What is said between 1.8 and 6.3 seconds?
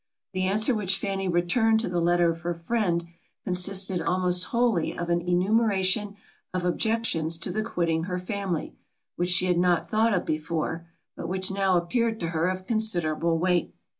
to the letter of her friend, consisted almost wholly of an enumeration